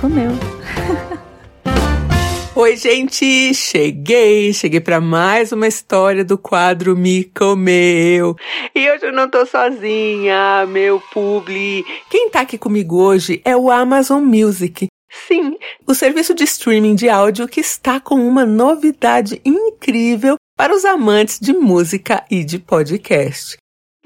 [0.00, 0.30] comeu.
[2.54, 3.54] Oi, gente!
[3.54, 4.52] Cheguei!
[4.52, 8.36] Cheguei para mais uma história do quadro Me Comeu.
[8.74, 11.84] E hoje eu não tô sozinha, meu publi.
[12.10, 14.88] Quem tá aqui comigo hoje é o Amazon Music.
[15.10, 15.56] Sim,
[15.86, 21.38] o serviço de streaming de áudio que está com uma novidade incrível para os amantes
[21.40, 23.56] de música e de podcast.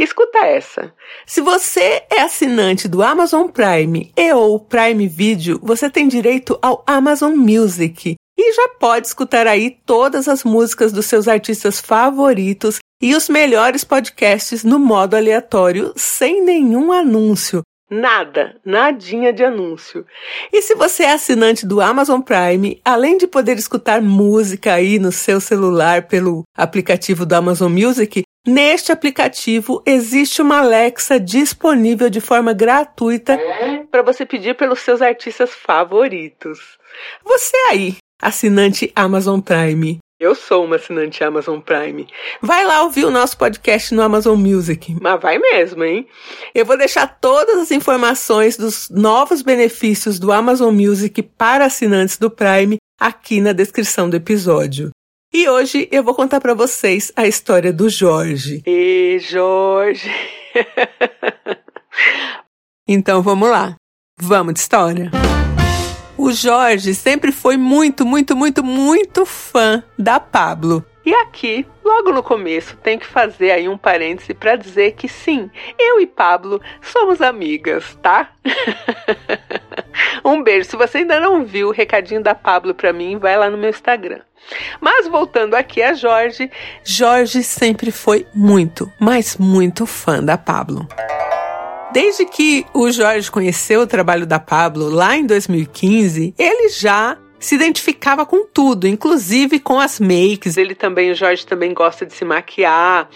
[0.02, 0.92] Escuta essa.
[1.24, 6.82] Se você é assinante do Amazon Prime e ou Prime Video, você tem direito ao
[6.84, 13.14] Amazon Music e já pode escutar aí todas as músicas dos seus artistas favoritos e
[13.14, 17.62] os melhores podcasts no modo aleatório, sem nenhum anúncio.
[17.88, 20.04] Nada, nadinha de anúncio.
[20.52, 25.12] E se você é assinante do Amazon Prime, além de poder escutar música aí no
[25.12, 32.52] seu celular pelo aplicativo do Amazon Music, neste aplicativo existe uma Alexa disponível de forma
[32.52, 33.38] gratuita
[33.90, 36.78] para você pedir pelos seus artistas favoritos.
[37.24, 42.06] Você aí, assinante Amazon Prime, eu sou uma assinante Amazon Prime.
[42.40, 44.96] Vai lá ouvir o nosso podcast no Amazon Music.
[45.00, 46.06] Mas vai mesmo, hein?
[46.54, 52.30] Eu vou deixar todas as informações dos novos benefícios do Amazon Music para assinantes do
[52.30, 54.90] Prime aqui na descrição do episódio.
[55.34, 58.62] E hoje eu vou contar para vocês a história do Jorge.
[58.66, 60.12] E Jorge.
[62.86, 63.74] então vamos lá.
[64.20, 65.10] Vamos de história.
[66.18, 70.84] O Jorge sempre foi muito, muito, muito, muito fã da Pablo.
[71.02, 75.50] E aqui, logo no começo, tem que fazer aí um parêntese para dizer que sim,
[75.78, 78.32] eu e Pablo somos amigas, tá?
[80.24, 80.70] um beijo.
[80.70, 83.70] Se você ainda não viu o recadinho da Pablo para mim, vai lá no meu
[83.70, 84.20] Instagram.
[84.80, 86.50] Mas voltando aqui a Jorge,
[86.84, 90.86] Jorge sempre foi muito, mas muito fã da Pablo.
[91.92, 97.56] Desde que o Jorge conheceu o trabalho da Pablo lá em 2015, ele já se
[97.56, 100.56] identificava com tudo, inclusive com as makes.
[100.56, 103.08] Ele também, o Jorge também gosta de se maquiar.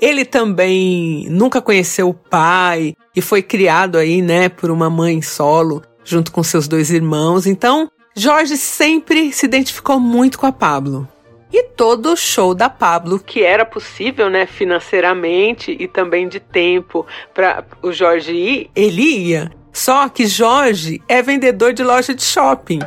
[0.00, 5.82] Ele também nunca conheceu o pai e foi criado aí, né, por uma mãe solo,
[6.04, 7.46] junto com seus dois irmãos.
[7.46, 11.08] Então, Jorge sempre se identificou muito com a Pablo.
[11.52, 17.64] E todo show da Pablo, que era possível, né, financeiramente e também de tempo para
[17.82, 19.52] o Jorge ir, ele ia.
[19.70, 22.80] Só que Jorge é vendedor de loja de shopping.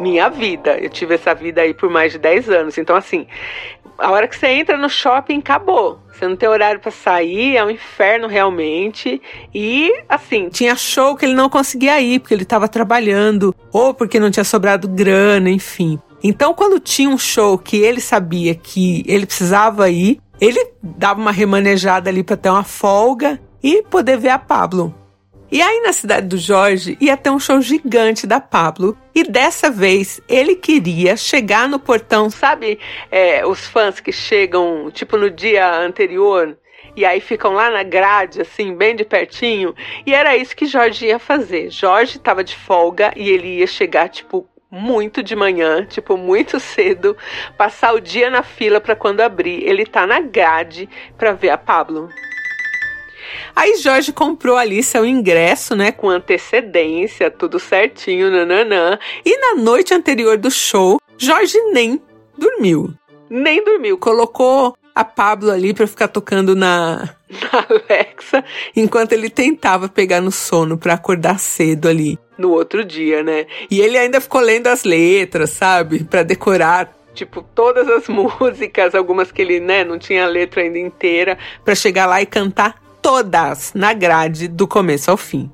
[0.00, 2.78] Minha vida, eu tive essa vida aí por mais de 10 anos.
[2.78, 3.26] Então, assim,
[3.98, 5.98] a hora que você entra no shopping, acabou.
[6.16, 9.20] Você não tem horário para sair, é um inferno realmente.
[9.54, 14.18] E, assim, tinha show que ele não conseguia ir porque ele estava trabalhando, ou porque
[14.18, 15.98] não tinha sobrado grana, enfim.
[16.24, 21.32] Então, quando tinha um show que ele sabia que ele precisava ir, ele dava uma
[21.32, 24.94] remanejada ali para ter uma folga e poder ver a Pablo.
[25.50, 29.70] E aí na cidade do Jorge ia ter um show gigante da Pablo e dessa
[29.70, 32.80] vez ele queria chegar no portão, sabe?
[33.10, 36.58] É, os fãs que chegam tipo no dia anterior
[36.96, 39.74] e aí ficam lá na grade, assim, bem de pertinho.
[40.04, 41.70] E era isso que Jorge ia fazer.
[41.70, 47.16] Jorge estava de folga e ele ia chegar tipo muito de manhã, tipo muito cedo,
[47.56, 51.58] passar o dia na fila para quando abrir, ele tá na grade para ver a
[51.58, 52.08] Pablo.
[53.54, 58.98] Aí Jorge comprou ali seu ingresso, né, com antecedência, tudo certinho, nananã.
[59.24, 62.00] E na noite anterior do show, Jorge nem
[62.36, 62.92] dormiu.
[63.28, 68.44] Nem dormiu, colocou a Pablo ali para ficar tocando na, na Alexa,
[68.74, 73.46] enquanto ele tentava pegar no sono para acordar cedo ali no outro dia, né?
[73.70, 76.04] E ele ainda ficou lendo as letras, sabe?
[76.04, 80.78] Para decorar tipo todas as músicas, algumas que ele, né, não tinha a letra ainda
[80.78, 82.76] inteira, para chegar lá e cantar
[83.06, 85.48] todas na grade do começo ao fim.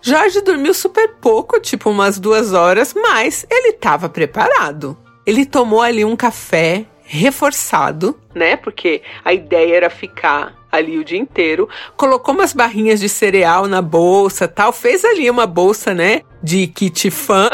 [0.00, 4.96] Jorge dormiu super pouco, tipo umas duas horas, mas ele estava preparado.
[5.26, 8.56] Ele tomou ali um café reforçado, né?
[8.56, 13.82] Porque a ideia era ficar ali o dia inteiro, colocou umas barrinhas de cereal na
[13.82, 17.50] bolsa, tal, fez ali uma bolsa, né, de kit fã.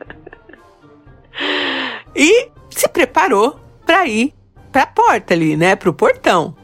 [2.14, 4.34] e se preparou para ir
[4.70, 6.59] para a porta ali, né, pro portão.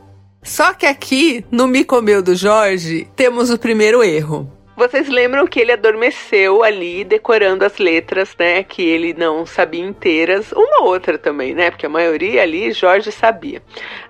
[0.47, 4.49] Só que aqui no Me Comeu do Jorge temos o primeiro erro.
[4.77, 8.63] Vocês lembram que ele adormeceu ali decorando as letras, né?
[8.63, 10.53] Que ele não sabia inteiras.
[10.53, 11.71] Uma outra também, né?
[11.71, 13.61] Porque a maioria ali Jorge sabia.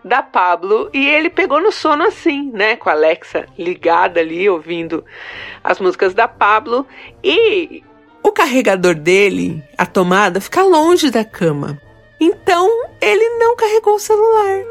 [0.05, 0.91] Da Pablo.
[0.93, 2.77] E ele pegou no sono assim, né?
[2.77, 5.05] Com a Alexa ligada ali, ouvindo
[5.65, 6.87] as músicas da Pablo.
[7.25, 7.83] E
[8.23, 11.81] o carregador dele, a tomada, fica longe da cama.
[12.21, 12.69] Então
[13.00, 14.65] ele não carregou o celular.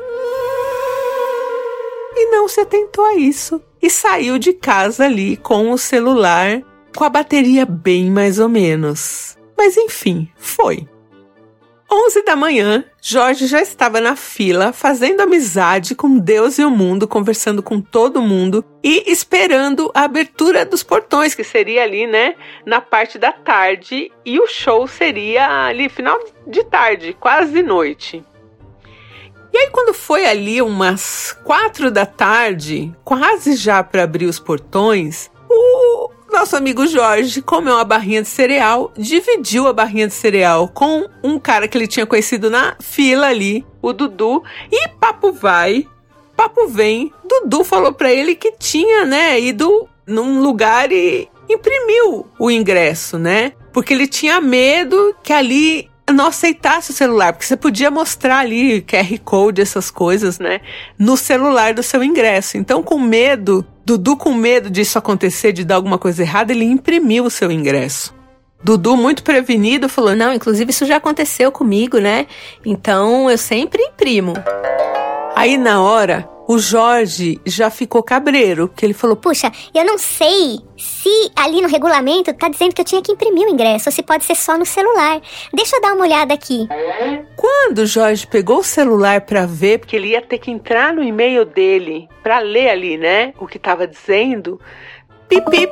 [2.16, 6.62] E não se atentou a isso e saiu de casa ali com o celular
[6.96, 9.38] com a bateria bem mais ou menos.
[9.58, 10.88] Mas enfim, foi.
[11.92, 17.08] 11 da manhã, Jorge já estava na fila, fazendo amizade com Deus e o mundo,
[17.08, 22.36] conversando com todo mundo e esperando a abertura dos portões, que seria ali, né,
[22.66, 28.24] na parte da tarde, e o show seria ali final de tarde, quase noite.
[29.56, 35.31] E aí, quando foi ali umas quatro da tarde, quase já para abrir os portões,
[35.50, 41.07] o nosso amigo Jorge comeu uma barrinha de cereal, dividiu a barrinha de cereal com
[41.24, 45.88] um cara que ele tinha conhecido na fila ali, o Dudu, e papo vai,
[46.36, 47.13] papo vem.
[47.24, 53.54] Dudu falou para ele que tinha, né, ido num lugar e imprimiu o ingresso, né?
[53.72, 58.81] Porque ele tinha medo que ali não aceitasse o celular, porque você podia mostrar ali
[58.81, 60.62] QR Code, essas coisas, né?
[60.98, 62.57] No celular do seu ingresso.
[62.57, 67.25] Então, com medo, Dudu, com medo disso acontecer, de dar alguma coisa errada, ele imprimiu
[67.25, 68.13] o seu ingresso.
[68.63, 72.28] Dudu, muito prevenido, falou: Não, inclusive isso já aconteceu comigo, né?
[72.66, 74.34] Então eu sempre imprimo.
[75.36, 80.59] Aí na hora, o Jorge já ficou cabreiro, que ele falou: Puxa, eu não sei
[80.77, 84.03] se ali no regulamento tá dizendo que eu tinha que imprimir o ingresso, ou se
[84.03, 85.21] pode ser só no celular.
[85.53, 86.68] Deixa eu dar uma olhada aqui.
[87.36, 91.03] Quando o Jorge pegou o celular para ver, porque ele ia ter que entrar no
[91.03, 94.59] e-mail dele para ler ali, né, o que tava dizendo,
[95.27, 95.69] pipi,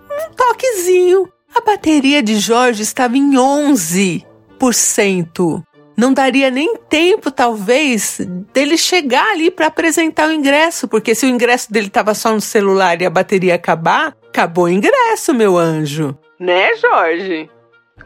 [0.00, 1.28] um toquezinho.
[1.54, 5.64] A bateria de Jorge estava em 11%
[5.96, 8.20] não daria nem tempo, talvez,
[8.52, 12.40] dele chegar ali para apresentar o ingresso, porque se o ingresso dele estava só no
[12.40, 16.16] celular e a bateria acabar, acabou o ingresso, meu anjo.
[16.38, 17.48] Né, Jorge?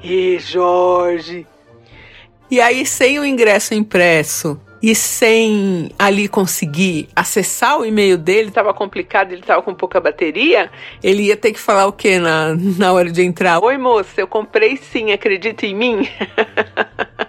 [0.02, 1.46] E Jorge.
[2.50, 8.72] E aí, sem o ingresso impresso e sem ali conseguir acessar o e-mail dele, estava
[8.72, 10.70] complicado, ele estava com pouca bateria,
[11.02, 13.62] ele ia ter que falar o quê na, na hora de entrar?
[13.62, 16.08] Oi, moça, eu comprei sim, acredita em mim?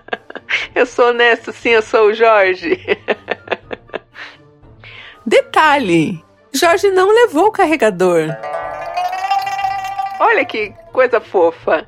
[0.79, 2.79] Eu sou honesto, sim, eu sou o Jorge.
[5.27, 6.23] Detalhe:
[6.53, 8.33] Jorge não levou o carregador.
[10.21, 11.85] Olha que coisa fofa.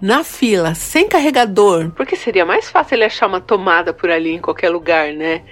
[0.00, 4.40] Na fila, sem carregador, porque seria mais fácil ele achar uma tomada por ali em
[4.40, 5.42] qualquer lugar, né?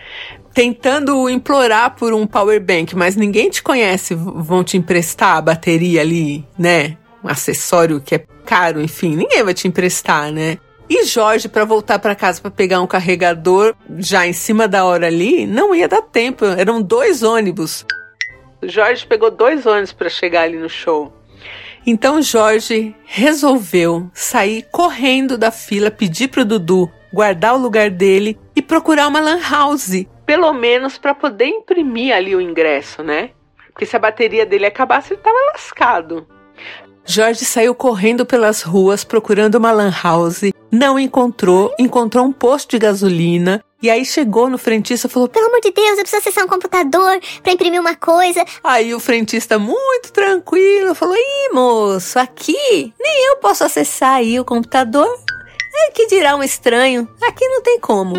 [0.54, 6.00] Tentando implorar por um power bank, mas ninguém te conhece, vão te emprestar a bateria
[6.00, 6.96] ali, né?
[7.25, 10.58] Um acessório que é caro, enfim, ninguém vai te emprestar, né?
[10.88, 15.06] E Jorge, para voltar para casa para pegar um carregador, já em cima da hora
[15.06, 16.44] ali, não ia dar tempo.
[16.44, 17.85] Eram dois ônibus.
[18.62, 21.12] Jorge pegou dois ônibus para chegar ali no show.
[21.87, 28.61] Então Jorge resolveu sair correndo da fila, pedir pro Dudu guardar o lugar dele e
[28.61, 33.31] procurar uma lan house, pelo menos para poder imprimir ali o ingresso, né?
[33.73, 36.27] Porque se a bateria dele acabasse, ele tava lascado.
[37.05, 42.78] Jorge saiu correndo pelas ruas procurando uma lan house, não encontrou, encontrou um posto de
[42.78, 46.44] gasolina e aí chegou no frentista e falou: Pelo amor de Deus, eu preciso acessar
[46.44, 48.44] um computador para imprimir uma coisa.
[48.64, 54.44] Aí o frentista, muito tranquilo, falou: Ih, moço, aqui nem eu posso acessar aí o
[54.44, 55.06] computador.
[55.78, 58.14] É que dirá um estranho, aqui não tem como.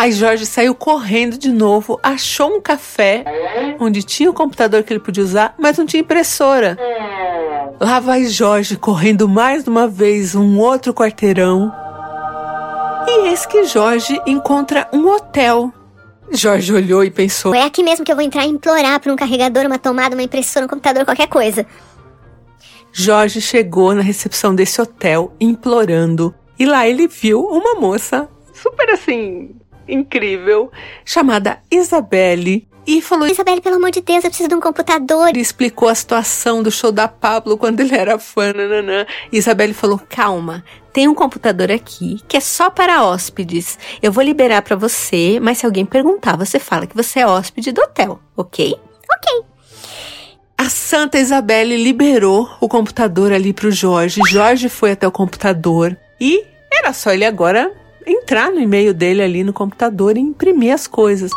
[0.00, 3.24] Aí Jorge saiu correndo de novo, achou um café
[3.78, 6.78] onde tinha o computador que ele podia usar, mas não tinha impressora.
[7.80, 11.72] Lá vai Jorge correndo mais uma vez um outro quarteirão.
[13.08, 15.72] E eis que Jorge encontra um hotel.
[16.30, 19.16] Jorge olhou e pensou: É aqui mesmo que eu vou entrar e implorar por um
[19.16, 21.66] carregador, uma tomada, uma impressora, um computador, qualquer coisa.
[22.92, 26.34] Jorge chegou na recepção desse hotel implorando.
[26.58, 29.56] E lá ele viu uma moça super assim,
[29.88, 30.70] incrível,
[31.02, 35.36] chamada Isabelle, e falou: Isabelle, pelo amor de Deus, eu preciso de um computador.
[35.36, 38.52] E explicou a situação do show da Pablo quando ele era fã.
[38.52, 39.06] Nananã.
[39.32, 43.78] Isabelle falou: Calma, tem um computador aqui que é só para hóspedes.
[44.02, 47.72] Eu vou liberar para você, mas se alguém perguntar, você fala que você é hóspede
[47.72, 48.74] do hotel, ok?
[49.12, 49.44] Ok.
[50.56, 54.20] A Santa Isabelle liberou o computador ali pro Jorge.
[54.28, 57.72] Jorge foi até o computador e era só ele agora
[58.06, 61.30] entrar no e-mail dele ali no computador e imprimir as coisas.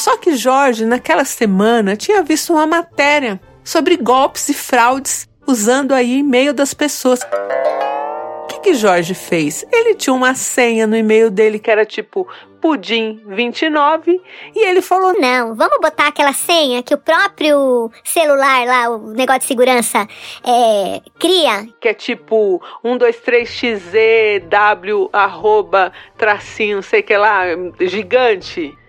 [0.00, 6.20] Só que Jorge, naquela semana, tinha visto uma matéria sobre golpes e fraudes usando aí
[6.20, 7.20] e-mail das pessoas.
[7.22, 9.62] O que, que Jorge fez?
[9.70, 12.26] Ele tinha uma senha no e-mail dele que era tipo
[12.62, 14.18] pudim29
[14.54, 19.40] e ele falou: Não, vamos botar aquela senha que o próprio celular lá, o negócio
[19.40, 20.08] de segurança,
[20.42, 21.68] é, cria.
[21.78, 27.42] Que é tipo 123xzw arroba tracinho, sei que lá,
[27.80, 28.79] gigante.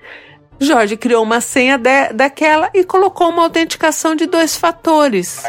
[0.62, 5.44] Jorge criou uma senha de, daquela e colocou uma autenticação de dois fatores.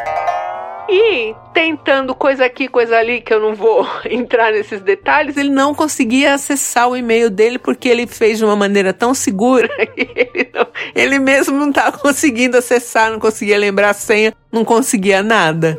[0.88, 5.74] E tentando coisa aqui, coisa ali, que eu não vou entrar nesses detalhes, ele não
[5.74, 10.50] conseguia acessar o e-mail dele porque ele fez de uma maneira tão segura que ele,
[10.54, 15.78] não, ele mesmo não estava conseguindo acessar, não conseguia lembrar a senha, não conseguia nada.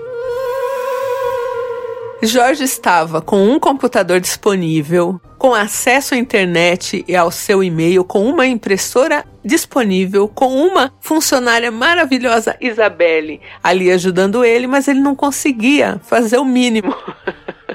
[2.25, 8.25] Jorge estava com um computador disponível, com acesso à internet e ao seu e-mail, com
[8.25, 15.99] uma impressora disponível, com uma funcionária maravilhosa, Isabelle, ali ajudando ele, mas ele não conseguia
[16.05, 16.95] fazer o mínimo.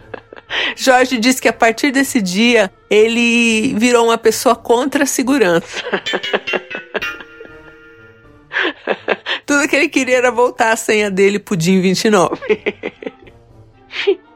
[0.74, 5.84] Jorge disse que a partir desse dia ele virou uma pessoa contra a segurança.
[9.44, 12.40] Tudo que ele queria era voltar a senha dele, Pudim 29.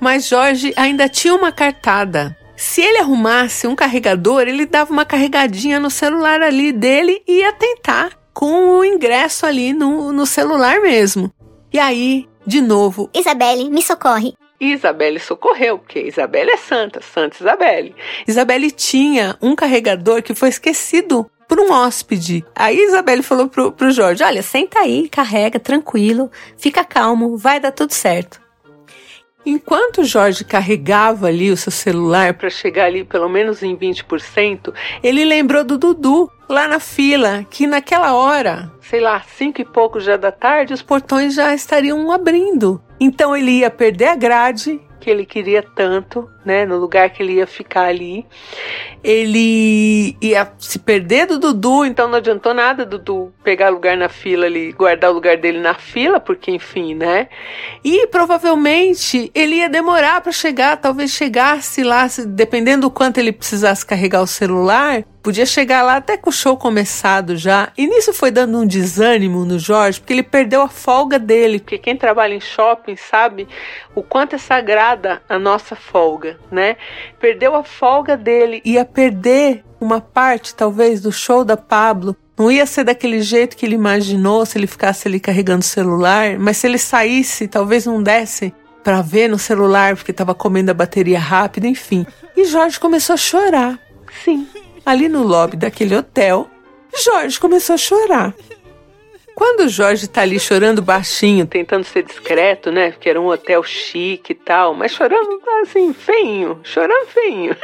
[0.00, 2.36] Mas Jorge ainda tinha uma cartada.
[2.56, 7.52] Se ele arrumasse um carregador, ele dava uma carregadinha no celular ali dele e ia
[7.52, 11.32] tentar com o ingresso ali no, no celular mesmo.
[11.72, 13.08] E aí, de novo.
[13.14, 14.34] Isabelle, me socorre.
[14.60, 17.94] Isabelle socorreu, porque Isabelle é santa, Santa Isabelle.
[18.26, 22.44] Isabelle tinha um carregador que foi esquecido por um hóspede.
[22.54, 27.72] Aí Isabelle falou pro, pro Jorge: Olha, senta aí, carrega, tranquilo, fica calmo, vai dar
[27.72, 28.40] tudo certo.
[29.44, 35.24] Enquanto Jorge carregava ali o seu celular para chegar ali pelo menos em 20%, ele
[35.24, 40.16] lembrou do Dudu lá na fila, que naquela hora, sei lá, cinco e pouco já
[40.16, 42.82] da tarde, os portões já estariam abrindo.
[42.98, 47.34] Então ele ia perder a grade que ele queria tanto, né, no lugar que ele
[47.34, 48.26] ia ficar ali.
[49.02, 54.46] Ele ia se perder do Dudu, então não adiantou nada Dudu pegar lugar na fila
[54.46, 57.28] ali, guardar o lugar dele na fila, porque enfim, né?
[57.82, 63.84] E provavelmente ele ia demorar para chegar, talvez chegasse lá, dependendo do quanto ele precisasse
[63.84, 67.70] carregar o celular, Podia chegar lá até com o show começado já.
[67.76, 71.58] E nisso foi dando um desânimo no Jorge, porque ele perdeu a folga dele.
[71.58, 73.46] Porque quem trabalha em shopping sabe
[73.94, 76.76] o quanto é sagrada a nossa folga, né?
[77.18, 82.16] Perdeu a folga dele, ia perder uma parte, talvez, do show da Pablo.
[82.38, 86.38] Não ia ser daquele jeito que ele imaginou se ele ficasse ali carregando o celular,
[86.38, 90.74] mas se ele saísse, talvez não desse para ver no celular porque estava comendo a
[90.74, 92.06] bateria rápida, enfim.
[92.34, 93.78] E Jorge começou a chorar.
[94.24, 94.48] Sim,
[94.84, 96.48] ali no lobby daquele hotel,
[97.02, 98.34] Jorge começou a chorar.
[99.34, 102.90] Quando o Jorge tá ali chorando baixinho, tentando ser discreto, né?
[102.90, 107.56] Porque era um hotel chique e tal, mas chorando assim, feinho, chorando feinho.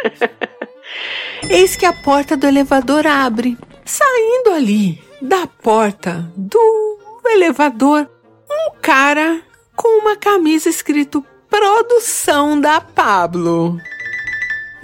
[1.50, 3.58] Eis que a porta do elevador abre.
[3.85, 8.08] Saindo ali da porta do elevador,
[8.50, 9.42] um cara
[9.75, 13.78] com uma camisa escrito Produção da Pablo.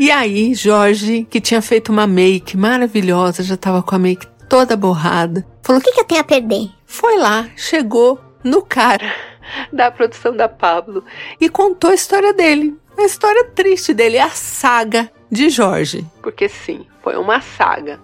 [0.03, 4.77] E aí, Jorge, que tinha feito uma make maravilhosa, já tava com a make toda
[4.77, 6.71] borrada, falou: O que, que eu tenho a perder?
[6.85, 9.15] Foi lá, chegou no cara
[9.73, 11.05] da produção da Pablo
[11.41, 12.77] e contou a história dele.
[12.99, 16.05] A história triste dele, a saga de Jorge.
[16.21, 18.01] Porque sim, foi uma saga.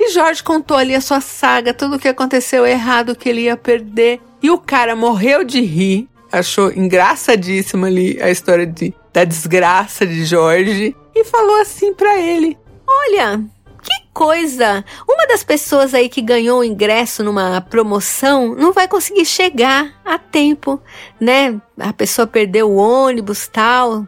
[0.00, 3.56] E Jorge contou ali a sua saga, tudo o que aconteceu errado, que ele ia
[3.58, 4.18] perder.
[4.42, 10.24] E o cara morreu de rir, achou engraçadíssima ali a história de, da desgraça de
[10.24, 13.40] Jorge e falou assim para ele: Olha,
[13.82, 14.84] que coisa!
[15.08, 20.18] Uma das pessoas aí que ganhou o ingresso numa promoção não vai conseguir chegar a
[20.18, 20.80] tempo,
[21.20, 21.60] né?
[21.78, 24.06] A pessoa perdeu o ônibus tal.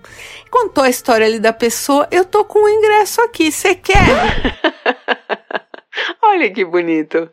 [0.51, 2.07] Contou a história ali da pessoa.
[2.11, 4.59] Eu tô com o ingresso aqui, você quer?
[6.23, 7.31] Olha que bonito.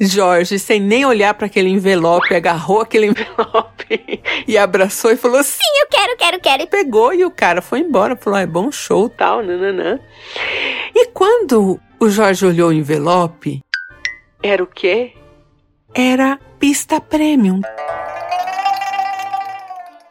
[0.00, 5.58] Jorge, sem nem olhar para aquele envelope, agarrou aquele envelope e abraçou e falou: Sim,
[5.82, 6.62] eu quero, quero, quero.
[6.62, 8.16] E pegou e o cara foi embora.
[8.16, 10.00] Falou: é bom show, tal, nananã.
[10.94, 13.60] E quando o Jorge olhou o envelope,
[14.42, 15.12] era o quê?
[15.94, 17.60] Era pista premium.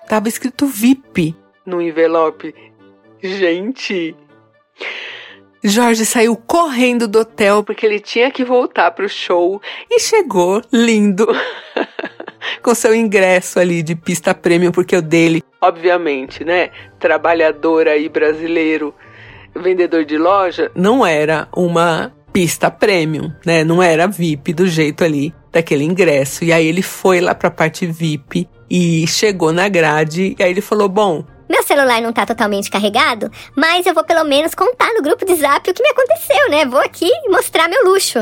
[0.08, 1.36] Tava escrito VIP
[1.66, 2.54] no envelope.
[3.22, 4.16] Gente,
[5.64, 10.62] Jorge saiu correndo do hotel porque ele tinha que voltar para o show e chegou
[10.72, 11.28] lindo.
[12.62, 18.94] com seu ingresso ali de pista premium, porque o dele, obviamente, né, trabalhador aí brasileiro,
[19.56, 23.64] vendedor de loja, não era uma pista premium, né?
[23.64, 26.44] Não era VIP do jeito ali daquele ingresso.
[26.44, 30.50] E aí ele foi lá para a parte VIP e chegou na grade e aí
[30.50, 34.94] ele falou: "Bom, meu celular não tá totalmente carregado, mas eu vou pelo menos contar
[34.94, 36.66] no grupo de zap o que me aconteceu, né?
[36.66, 38.20] Vou aqui mostrar meu luxo.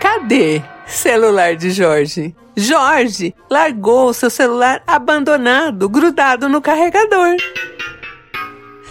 [0.00, 2.34] Cadê celular de Jorge?
[2.56, 7.36] Jorge largou seu celular abandonado, grudado no carregador.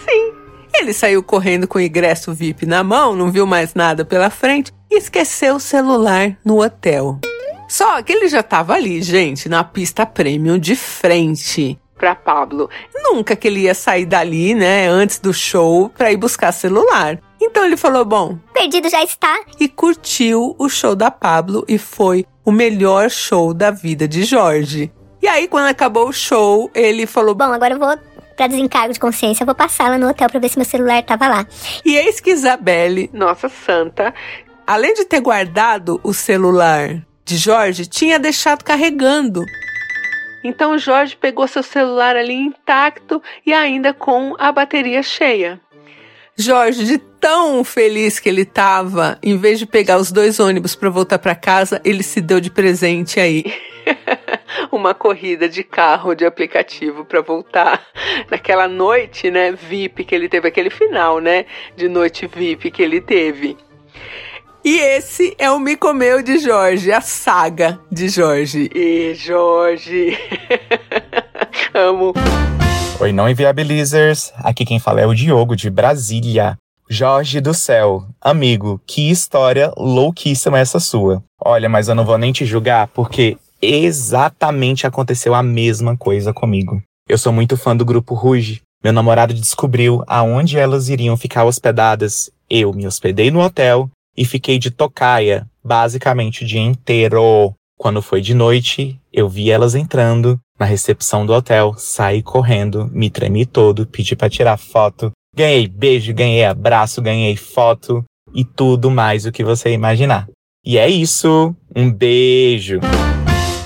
[0.08, 0.32] Sim,
[0.72, 4.72] ele saiu correndo com o ingresso VIP na mão, não viu mais nada pela frente
[4.90, 7.20] e esqueceu o celular no hotel.
[7.68, 12.70] Só que ele já tava ali, gente, na pista premium de frente para Pablo.
[12.94, 17.20] Nunca que ele ia sair dali, né, antes do show para ir buscar celular.
[17.40, 22.24] Então ele falou: "Bom, perdido já está" e curtiu o show da Pablo e foi
[22.44, 24.90] o melhor show da vida de Jorge.
[25.22, 27.96] E aí quando acabou o show, ele falou: "Bom, agora eu vou
[28.34, 31.02] para desencargo de consciência, eu vou passar lá no hotel para ver se meu celular
[31.02, 31.46] tava lá".
[31.84, 34.14] E eis que Isabelle, nossa santa,
[34.66, 39.44] além de ter guardado o celular de Jorge, tinha deixado carregando.
[40.42, 45.60] Então Jorge pegou seu celular ali intacto e ainda com a bateria cheia.
[46.36, 50.88] Jorge, de tão feliz que ele estava, em vez de pegar os dois ônibus para
[50.88, 53.44] voltar para casa, ele se deu de presente aí.
[54.72, 57.84] Uma corrida de carro de aplicativo para voltar
[58.30, 61.44] naquela noite, né, VIP que ele teve, aquele final, né,
[61.76, 63.56] de noite VIP que ele teve.
[64.62, 68.70] E esse é o Me Comeu de Jorge, a saga de Jorge.
[68.74, 70.18] E Jorge.
[71.72, 72.12] Amo.
[73.00, 74.30] Oi, não inviabilizers.
[74.36, 76.58] Aqui quem fala é o Diogo de Brasília.
[76.90, 81.22] Jorge do céu, amigo, que história louquíssima essa sua.
[81.42, 86.82] Olha, mas eu não vou nem te julgar porque exatamente aconteceu a mesma coisa comigo.
[87.08, 88.60] Eu sou muito fã do grupo Ruge.
[88.84, 92.30] Meu namorado descobriu aonde elas iriam ficar hospedadas.
[92.48, 93.88] Eu me hospedei no hotel
[94.20, 97.54] e fiquei de tocaia, basicamente o dia inteiro.
[97.78, 103.08] Quando foi de noite, eu vi elas entrando na recepção do hotel, saí correndo, me
[103.08, 109.24] tremi todo, pedi para tirar foto, ganhei beijo, ganhei abraço, ganhei foto e tudo mais
[109.24, 110.28] o que você imaginar.
[110.62, 112.80] E é isso, um beijo.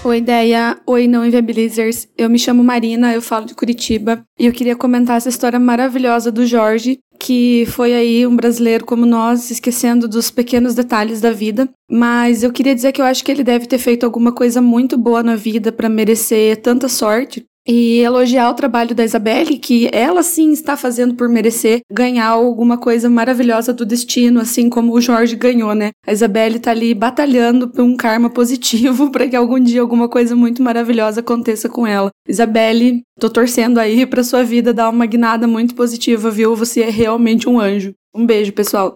[0.05, 0.79] Oi, ideia.
[0.87, 2.07] Oi, não inviabilizers.
[2.17, 6.31] Eu me chamo Marina, eu falo de Curitiba e eu queria comentar essa história maravilhosa
[6.31, 11.67] do Jorge, que foi aí um brasileiro como nós, esquecendo dos pequenos detalhes da vida.
[11.91, 14.99] Mas eu queria dizer que eu acho que ele deve ter feito alguma coisa muito
[14.99, 17.47] boa na vida para merecer tanta sorte.
[17.67, 22.77] E elogiar o trabalho da Isabelle, que ela sim está fazendo por merecer ganhar alguma
[22.77, 25.93] coisa maravilhosa do destino, assim como o Jorge ganhou, né?
[26.07, 30.37] A Isabelle tá ali batalhando por um karma positivo para que algum dia alguma coisa
[30.37, 32.11] muito maravilhosa aconteça com ela.
[32.29, 36.55] Isabelle, tô torcendo aí pra sua vida dar uma guinada muito positiva, viu?
[36.55, 37.95] Você é realmente um anjo.
[38.15, 38.95] Um beijo, pessoal.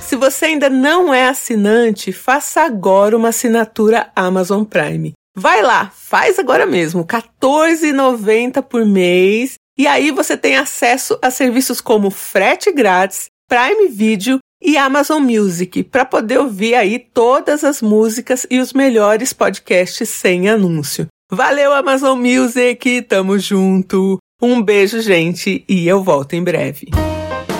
[0.00, 5.12] Se você ainda não é assinante, faça agora uma assinatura Amazon Prime.
[5.40, 9.54] Vai lá, faz agora mesmo, R$14,90 por mês.
[9.78, 15.82] E aí você tem acesso a serviços como frete grátis, Prime Video e Amazon Music
[15.84, 21.06] para poder ouvir aí todas as músicas e os melhores podcasts sem anúncio.
[21.32, 24.18] Valeu Amazon Music, tamo junto.
[24.42, 26.88] Um beijo, gente, e eu volto em breve.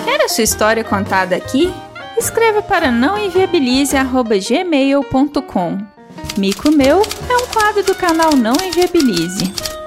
[0.05, 1.73] Quer a sua história contada aqui?
[2.15, 5.90] Escreva para nãoenviabilize@gmail.com.
[6.37, 9.80] Mico Meu é um quadro do canal Não Enviabilize.